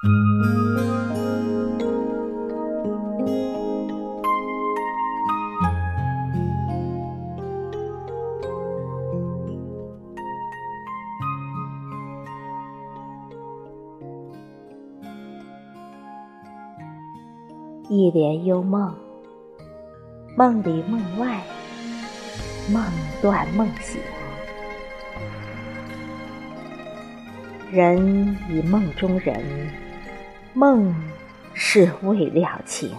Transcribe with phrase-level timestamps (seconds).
[0.00, 0.06] 一
[18.12, 18.94] 帘幽梦，
[20.36, 21.42] 梦里梦外，
[22.72, 22.84] 梦
[23.20, 24.00] 断梦醒。
[27.72, 29.44] 人以梦中人，
[30.54, 30.94] 梦
[31.54, 32.96] 是未了情。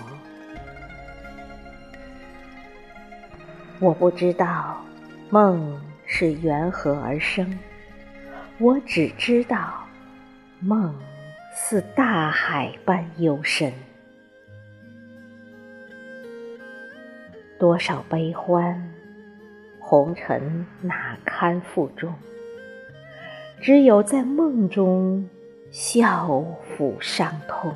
[3.79, 4.81] 我不知道
[5.29, 7.57] 梦是缘何而生，
[8.59, 9.85] 我只知道
[10.59, 10.93] 梦
[11.53, 13.73] 似大海般幽深。
[17.57, 18.93] 多少悲欢，
[19.79, 22.13] 红尘哪堪负重？
[23.61, 25.29] 只有在梦中
[25.71, 26.43] 笑
[26.77, 27.73] 抚伤痛。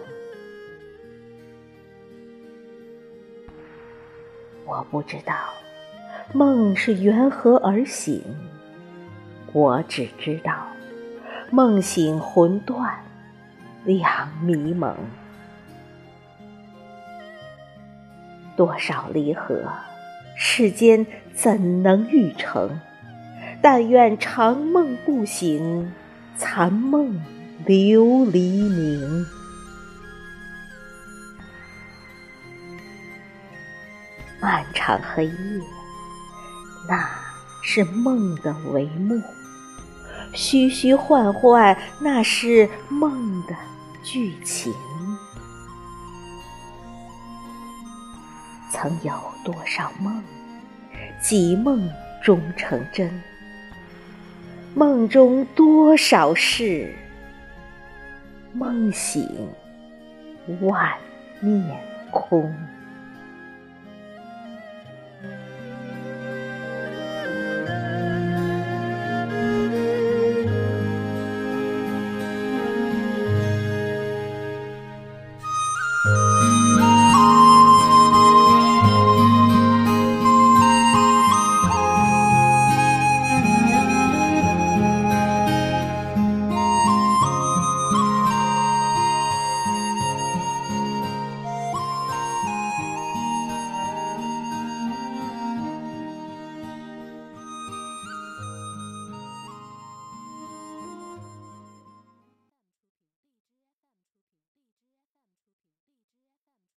[4.65, 5.35] 我不知道
[6.33, 8.23] 梦是缘何而醒，
[9.51, 10.65] 我只知道
[11.51, 13.03] 梦醒魂断，
[13.83, 14.95] 两迷蒙。
[18.55, 19.63] 多少离合，
[20.35, 22.79] 世间怎能预成？
[23.61, 25.93] 但愿长梦不醒，
[26.35, 27.21] 残梦
[27.65, 29.25] 留黎明。
[34.41, 35.33] 漫长黑夜，
[36.89, 37.09] 那
[37.61, 39.21] 是梦的帷幕；
[40.33, 43.55] 虚虚幻幻，那是梦的
[44.03, 44.73] 剧情。
[48.69, 49.13] 曾有
[49.45, 50.21] 多少梦，
[51.21, 51.89] 几梦
[52.21, 53.23] 终成真？
[54.75, 56.93] 梦中多少事，
[58.53, 59.27] 梦醒
[60.61, 60.95] 万
[61.39, 61.61] 念
[62.11, 62.53] 空。